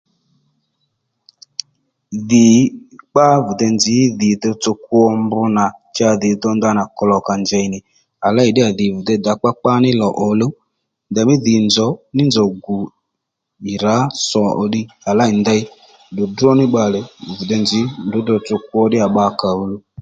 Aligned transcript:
Dhì 2.29 2.45
kpá 3.09 3.25
bìy 3.45 3.57
dey 3.59 3.71
nzǐ 3.75 3.97
dhì 4.19 4.29
dhotsò 4.41 4.71
kwo 4.85 4.99
mb 5.21 5.31
nà 5.57 5.65
cha 5.95 6.09
dhì 6.21 6.29
dho 6.41 6.49
ndanà 6.57 6.83
kulòkà 6.97 7.33
njèy 7.43 7.65
nì 7.73 7.79
à 8.25 8.27
lêy 8.35 8.49
ddíyà 8.51 8.69
dhì 8.77 8.85
bì 8.93 9.01
dey 9.07 9.19
dà 9.25 9.33
kpákpá 9.39 9.71
ní 9.83 9.89
lò 10.01 10.09
òluw 10.27 10.53
ndèymí 11.11 11.35
dhì 11.45 11.53
nzòw 11.67 11.93
ní 12.15 12.23
nzòw 12.29 12.49
gù 12.63 12.75
ì 13.71 13.73
rǎ 13.83 13.95
sò 14.29 14.41
ò 14.61 14.63
ddiy 14.67 14.85
à 15.09 15.11
lêy 15.19 15.31
ndey 15.41 15.61
dròdró 16.15 16.51
ní 16.59 16.65
bbalè 16.69 16.99
vì 17.37 17.43
dey 17.49 17.61
nzǐ 17.63 17.81
ndrǔ 18.05 18.19
tsotso 18.25 18.55
kwo 18.69 18.81
bbakǎ 19.13 19.49
luw 19.71 19.81